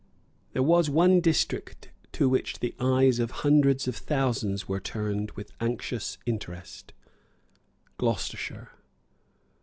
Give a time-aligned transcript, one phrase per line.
[0.53, 5.51] There was one district to which the eyes of hundreds of thousands were turned with
[5.61, 6.93] anxious interest,
[7.99, 8.71] Gloucestershire.